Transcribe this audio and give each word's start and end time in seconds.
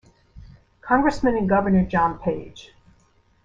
Congressman 0.81 1.37
and 1.37 1.47
Governor 1.47 1.85
John 1.85 2.17
Page. 2.17 2.73